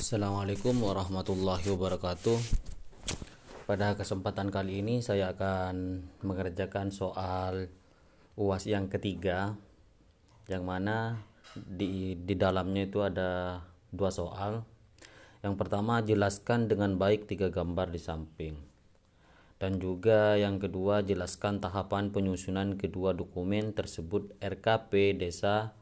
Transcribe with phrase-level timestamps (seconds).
[0.00, 2.40] Assalamualaikum warahmatullahi wabarakatuh.
[3.68, 7.68] Pada kesempatan kali ini saya akan mengerjakan soal
[8.32, 9.60] UAS yang ketiga
[10.48, 11.20] yang mana
[11.52, 13.60] di di dalamnya itu ada
[13.92, 14.64] dua soal.
[15.44, 18.56] Yang pertama jelaskan dengan baik tiga gambar di samping.
[19.60, 25.76] Dan juga yang kedua jelaskan tahapan penyusunan kedua dokumen tersebut RKP desa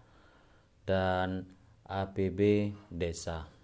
[0.90, 1.46] dan
[1.86, 3.57] APB desa.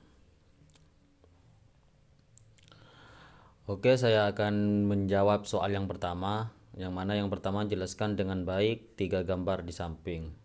[3.65, 9.25] Oke, saya akan menjawab soal yang pertama, yang mana yang pertama jelaskan dengan baik tiga
[9.25, 10.37] gambar di samping.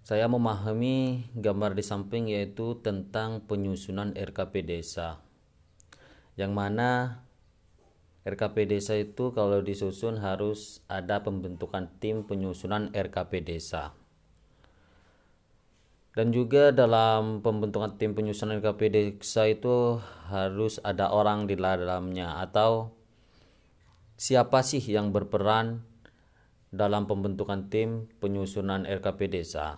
[0.00, 5.20] Saya memahami gambar di samping yaitu tentang penyusunan RKP desa.
[6.40, 7.20] Yang mana
[8.24, 13.92] RKP desa itu kalau disusun harus ada pembentukan tim penyusunan RKP desa
[16.16, 20.00] dan juga dalam pembentukan tim penyusunan RKP desa itu
[20.32, 22.96] harus ada orang di dalamnya atau
[24.16, 25.84] siapa sih yang berperan
[26.72, 29.76] dalam pembentukan tim penyusunan RKP desa?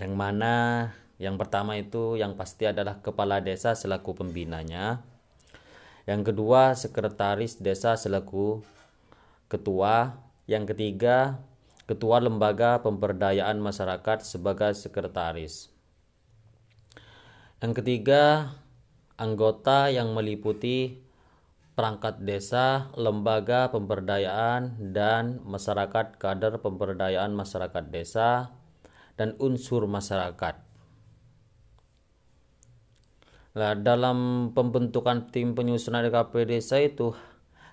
[0.00, 0.54] Yang mana?
[1.20, 5.04] Yang pertama itu yang pasti adalah kepala desa selaku pembinanya.
[6.08, 8.64] Yang kedua sekretaris desa selaku
[9.52, 10.16] ketua.
[10.48, 11.36] Yang ketiga
[11.90, 15.74] Ketua Lembaga Pemberdayaan Masyarakat sebagai sekretaris.
[17.58, 18.54] Yang ketiga,
[19.18, 21.02] anggota yang meliputi
[21.74, 28.54] perangkat desa, lembaga pemberdayaan dan masyarakat kader pemberdayaan masyarakat desa
[29.18, 30.62] dan unsur masyarakat.
[33.50, 37.18] Nah, dalam pembentukan tim penyusunan RKP desa itu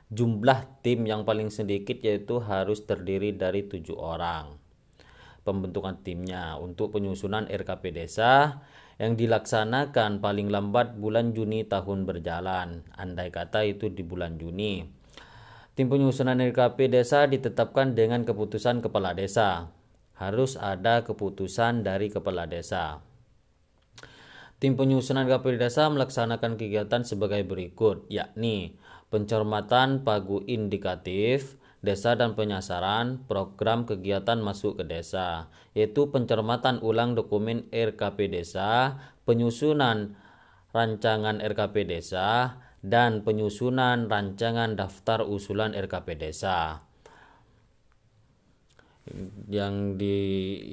[0.08, 4.56] Jumlah tim yang paling sedikit yaitu harus terdiri dari tujuh orang.
[5.44, 8.64] Pembentukan timnya untuk penyusunan RKP desa
[8.96, 12.88] yang dilaksanakan paling lambat bulan Juni tahun berjalan.
[12.96, 14.88] Andai kata itu di bulan Juni.
[15.76, 19.76] Tim penyusunan RKP desa ditetapkan dengan keputusan kepala desa.
[20.16, 23.04] Harus ada keputusan dari kepala desa.
[24.58, 28.73] Tim penyusunan RKP desa melaksanakan kegiatan sebagai berikut, yakni
[29.14, 37.70] pencermatan pagu indikatif desa dan penyasaran program kegiatan masuk ke desa, yaitu pencermatan ulang dokumen
[37.70, 38.98] RKP desa,
[39.30, 40.17] penyusunan
[40.73, 46.82] rancangan RKP desa, dan penyusunan rancangan daftar usulan RKP desa.
[49.48, 50.17] Yang di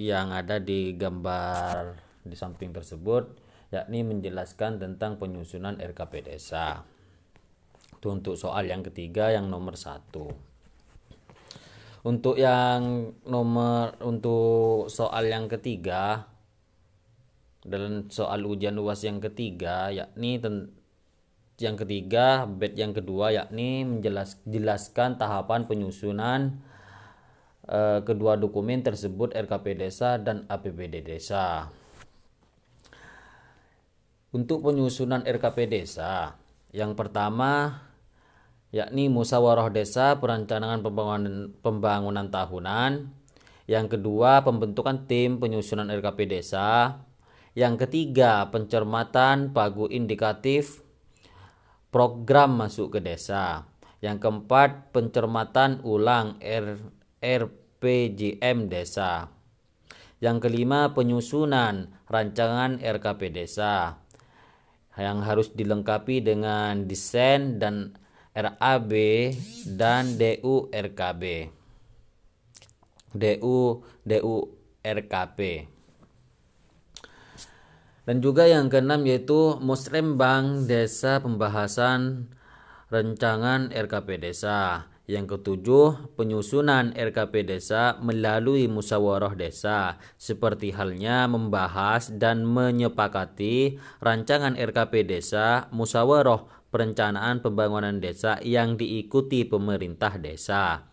[0.08, 3.43] yang ada di gambar di samping tersebut
[3.74, 6.86] yakni menjelaskan tentang penyusunan RKP desa.
[7.98, 10.30] Itu untuk soal yang ketiga yang nomor satu.
[12.06, 16.30] Untuk yang nomor untuk soal yang ketiga
[17.64, 20.36] dalam soal ujian uas yang ketiga yakni
[21.56, 26.60] yang ketiga bed yang kedua yakni menjelaskan tahapan penyusunan
[27.72, 31.72] uh, kedua dokumen tersebut RKP desa dan APBD desa
[34.34, 36.34] untuk penyusunan RKP desa
[36.74, 37.86] yang pertama
[38.74, 43.14] yakni musyawarah desa perencanaan pembangunan, pembangunan tahunan.
[43.70, 46.98] Yang kedua, pembentukan tim penyusunan RKP desa.
[47.54, 50.82] Yang ketiga, pencermatan pagu indikatif
[51.94, 53.70] program masuk ke desa.
[54.02, 56.42] Yang keempat, pencermatan ulang
[57.22, 59.30] RPJM desa.
[60.18, 64.03] Yang kelima, penyusunan rancangan RKP desa
[64.98, 67.98] yang harus dilengkapi dengan desain dan
[68.34, 68.92] RAB
[69.78, 71.50] dan DU RKB.
[73.14, 73.58] DU
[74.02, 74.34] DU
[74.82, 75.70] RKP.
[78.04, 82.28] Dan juga yang keenam yaitu musrembang desa pembahasan
[82.92, 84.90] rancangan RKP desa.
[85.04, 95.04] Yang ketujuh, penyusunan RKP desa melalui musyawarah desa, seperti halnya membahas dan menyepakati rancangan RKP
[95.04, 100.88] desa, musyawarah perencanaan pembangunan desa yang diikuti pemerintah desa.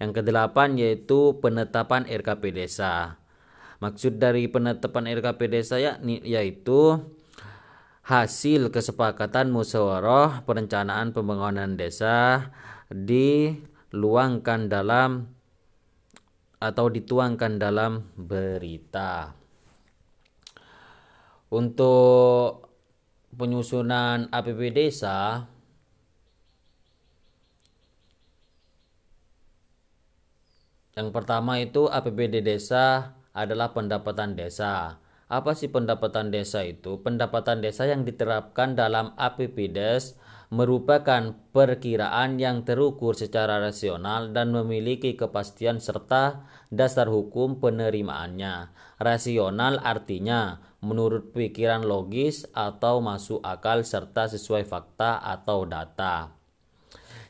[0.00, 3.20] Yang kedelapan yaitu penetapan RKP desa.
[3.84, 7.04] Maksud dari penetapan RKP desa yakni yaitu
[8.00, 12.48] hasil kesepakatan musyawarah perencanaan pembangunan desa
[12.90, 15.30] diluangkan dalam
[16.60, 19.32] atau dituangkan dalam berita.
[21.50, 22.68] Untuk
[23.34, 25.46] penyusunan APB desa
[30.98, 35.00] yang pertama itu APBD desa adalah pendapatan desa.
[35.30, 36.98] Apa sih pendapatan desa itu?
[37.06, 40.18] Pendapatan desa yang diterapkan dalam APBDes
[40.50, 46.42] merupakan perkiraan yang terukur secara rasional dan memiliki kepastian serta
[46.74, 48.74] dasar hukum penerimaannya.
[48.98, 56.34] Rasional artinya menurut pikiran logis atau masuk akal serta sesuai fakta atau data.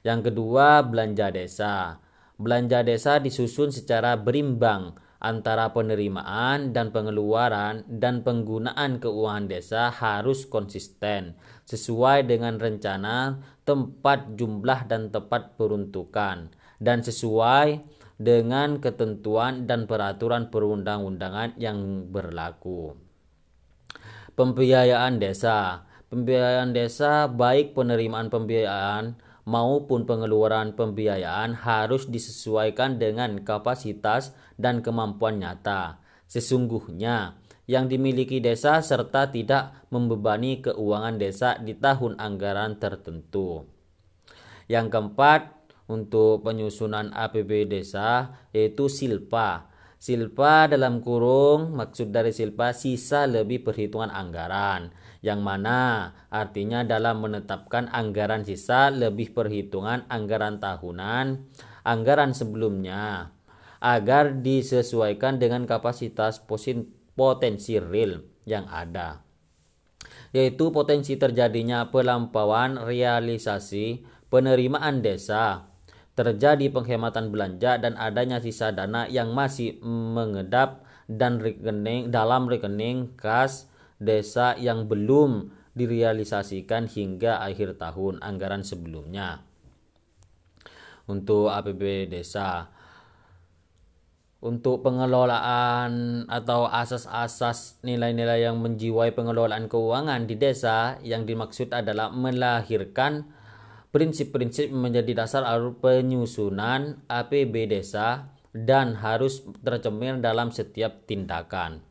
[0.00, 2.00] Yang kedua, belanja desa.
[2.40, 11.36] Belanja desa disusun secara berimbang antara penerimaan dan pengeluaran dan penggunaan keuangan desa harus konsisten
[11.68, 16.50] sesuai dengan rencana, tempat jumlah dan tepat peruntukan
[16.80, 17.84] dan sesuai
[18.16, 22.96] dengan ketentuan dan peraturan perundang-undangan yang berlaku.
[24.34, 25.88] Pembiayaan desa.
[26.10, 29.14] Pembiayaan desa baik penerimaan pembiayaan
[29.46, 36.04] maupun pengeluaran pembiayaan harus disesuaikan dengan kapasitas dan kemampuan nyata.
[36.28, 43.66] Sesungguhnya, yang dimiliki desa serta tidak membebani keuangan desa di tahun anggaran tertentu.
[44.70, 45.60] Yang keempat,
[45.90, 49.66] untuk penyusunan APB desa yaitu silpa.
[50.00, 54.88] Silpa dalam kurung maksud dari silpa sisa lebih perhitungan anggaran
[55.20, 61.52] yang mana artinya dalam menetapkan anggaran sisa lebih perhitungan anggaran tahunan,
[61.84, 63.28] anggaran sebelumnya
[63.80, 66.40] agar disesuaikan dengan kapasitas
[67.16, 69.24] potensi real yang ada
[70.30, 75.66] yaitu potensi terjadinya pelampauan realisasi penerimaan desa
[76.14, 83.66] terjadi penghematan belanja dan adanya sisa dana yang masih mengedap dan rekening dalam rekening kas
[83.98, 89.42] desa yang belum direalisasikan hingga akhir tahun anggaran sebelumnya.
[91.10, 92.70] Untuk APB desa,
[94.40, 103.28] untuk pengelolaan atau asas-asas nilai-nilai yang menjiwai pengelolaan keuangan di desa yang dimaksud adalah melahirkan
[103.92, 111.84] prinsip-prinsip menjadi dasar alur penyusunan APB desa dan harus tercermin dalam setiap tindakan.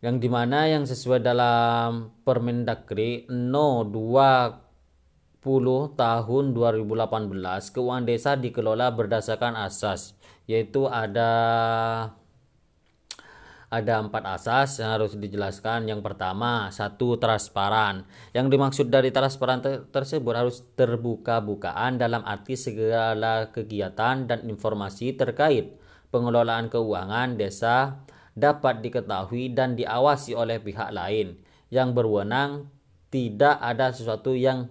[0.00, 4.63] Yang di mana yang sesuai dalam Permendagri No 20
[5.44, 7.28] tahun 2018
[7.70, 10.16] keuangan desa dikelola berdasarkan asas
[10.48, 11.32] yaitu ada
[13.74, 15.90] ada empat asas yang harus dijelaskan.
[15.90, 18.06] Yang pertama, satu transparan.
[18.30, 25.74] Yang dimaksud dari transparan ter tersebut harus terbuka-bukaan dalam arti segala kegiatan dan informasi terkait
[26.14, 27.98] pengelolaan keuangan desa
[28.38, 31.38] dapat diketahui dan diawasi oleh pihak lain
[31.74, 32.70] yang berwenang
[33.10, 34.70] tidak ada sesuatu yang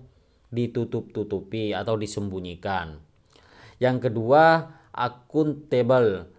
[0.53, 3.01] ditutup-tutupi atau disembunyikan.
[3.81, 6.29] Yang kedua, akuntabel.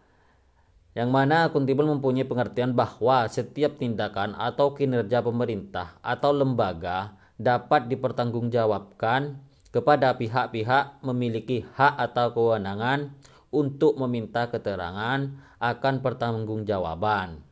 [0.95, 9.43] Yang mana akuntabel mempunyai pengertian bahwa setiap tindakan atau kinerja pemerintah atau lembaga dapat dipertanggungjawabkan
[9.75, 13.11] kepada pihak-pihak memiliki hak atau kewenangan
[13.51, 17.43] untuk meminta keterangan akan pertanggungjawaban.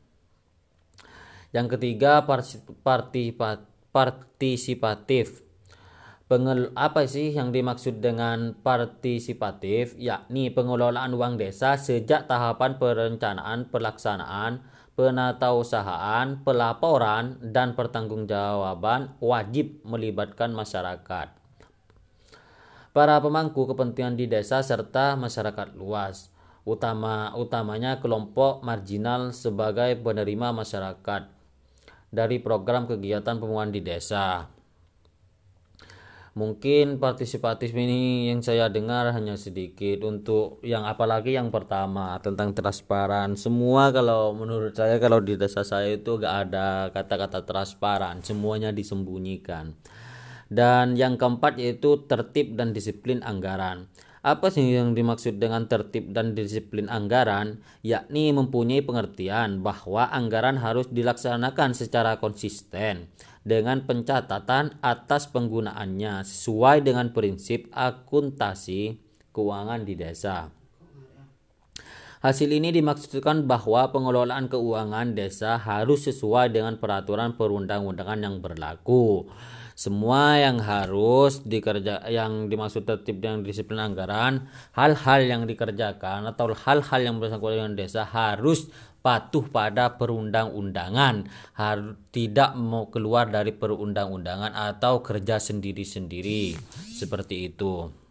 [1.50, 2.22] Yang ketiga
[3.90, 5.42] partisipatif.
[6.32, 10.00] Pengel, apa sih yang dimaksud dengan partisipatif?
[10.00, 14.64] Yakni pengelolaan uang desa sejak tahapan perencanaan, pelaksanaan,
[14.96, 21.42] penatausahaan, pelaporan, dan pertanggungjawaban wajib melibatkan masyarakat
[22.92, 26.28] para pemangku kepentingan di desa serta masyarakat luas,
[26.68, 31.28] utama utamanya kelompok marginal sebagai penerima masyarakat
[32.12, 34.51] dari program kegiatan pembangunan di desa.
[36.32, 43.36] Mungkin partisipatif ini yang saya dengar hanya sedikit untuk yang apalagi yang pertama tentang transparan.
[43.36, 49.76] Semua kalau menurut saya kalau di desa saya itu gak ada kata-kata transparan, semuanya disembunyikan.
[50.48, 53.92] Dan yang keempat yaitu tertib dan disiplin anggaran.
[54.22, 57.58] Apa sih yang dimaksud dengan tertib dan disiplin anggaran?
[57.82, 63.10] Yakni mempunyai pengertian bahwa anggaran harus dilaksanakan secara konsisten
[63.42, 69.02] dengan pencatatan atas penggunaannya sesuai dengan prinsip akuntasi
[69.34, 70.61] keuangan di desa.
[72.22, 79.26] Hasil ini dimaksudkan bahwa pengelolaan keuangan desa harus sesuai dengan peraturan perundang-undangan yang berlaku.
[79.74, 87.00] Semua yang harus dikerja yang dimaksud tertib dan disiplin anggaran hal-hal yang dikerjakan atau hal-hal
[87.02, 88.70] yang bersangkutan dengan desa harus
[89.02, 91.26] patuh pada perundang-undangan.
[91.58, 96.54] Harus tidak mau keluar dari perundang-undangan atau kerja sendiri-sendiri.
[96.86, 98.01] Seperti itu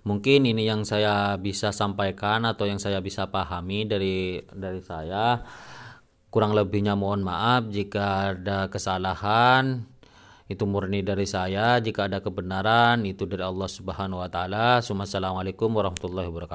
[0.00, 5.44] Mungkin ini yang saya bisa sampaikan atau yang saya bisa pahami dari dari saya.
[6.30, 9.84] Kurang lebihnya mohon maaf jika ada kesalahan
[10.50, 11.78] itu murni dari saya.
[11.78, 14.80] Jika ada kebenaran itu dari Allah Subhanahu wa taala.
[14.80, 16.48] Assalamualaikum warahmatullahi wabarakatuh.